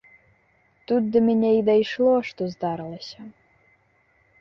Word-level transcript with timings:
Тут 0.91 1.03
да 1.17 1.21
мяне 1.27 1.51
і 1.59 1.63
дайшло, 1.69 2.11
што 2.33 2.51
здарылася. 2.57 3.21